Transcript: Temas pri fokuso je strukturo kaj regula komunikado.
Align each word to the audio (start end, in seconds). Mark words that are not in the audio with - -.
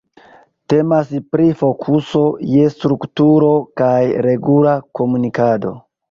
Temas 0.71 1.09
pri 1.33 1.43
fokuso 1.59 2.21
je 2.53 2.63
strukturo 2.75 3.51
kaj 3.81 3.99
regula 4.27 4.73
komunikado. 5.01 5.75